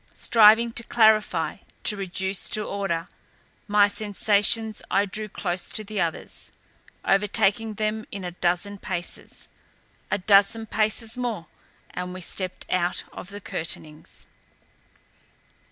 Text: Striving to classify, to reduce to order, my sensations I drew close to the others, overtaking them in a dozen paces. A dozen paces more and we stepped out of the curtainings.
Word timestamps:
Striving 0.15 0.71
to 0.71 0.83
classify, 0.83 1.57
to 1.83 1.95
reduce 1.95 2.49
to 2.49 2.63
order, 2.65 3.05
my 3.67 3.87
sensations 3.87 4.81
I 4.89 5.05
drew 5.05 5.29
close 5.29 5.69
to 5.69 5.83
the 5.83 6.01
others, 6.01 6.51
overtaking 7.05 7.75
them 7.75 8.07
in 8.11 8.23
a 8.23 8.31
dozen 8.31 8.79
paces. 8.79 9.47
A 10.09 10.17
dozen 10.17 10.65
paces 10.65 11.19
more 11.19 11.45
and 11.91 12.15
we 12.15 12.21
stepped 12.21 12.65
out 12.71 13.03
of 13.13 13.29
the 13.29 13.39
curtainings. 13.39 14.25